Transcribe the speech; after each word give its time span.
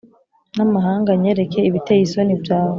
N 0.55 0.57
amahanga 0.65 1.09
nyereke 1.21 1.59
ibiteye 1.69 2.01
isoni 2.03 2.33
byawe 2.41 2.69